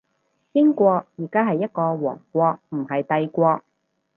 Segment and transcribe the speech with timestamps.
[0.53, 3.61] 英國而家係一個王國，唔係帝國